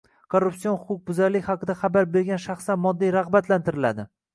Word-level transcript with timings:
Korrupsion 0.35 0.79
huquqbuzarlik 0.85 1.47
haqida 1.53 1.77
xabar 1.85 2.11
bergan 2.19 2.45
shaxslar 2.49 2.85
moddiy 2.89 3.19
ragʻbatlantiriladi. 3.23 4.13